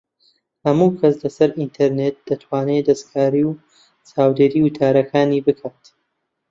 ھەموو 0.65 0.95
کەس 0.99 1.15
لە 1.23 1.29
سەر 1.37 1.49
ئینتەرنێت 1.59 2.15
دەتوانێت 2.27 2.85
دەستکاری 2.89 3.43
و 3.47 3.51
چاودێریی 4.09 4.63
وتارەکانی 4.65 5.43
بکات 5.47 5.81